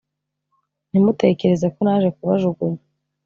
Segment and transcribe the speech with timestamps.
[0.89, 2.81] ntimutekereze ko naje kubajugunya